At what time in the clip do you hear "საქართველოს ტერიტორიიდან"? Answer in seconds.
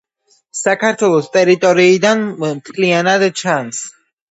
0.59-2.25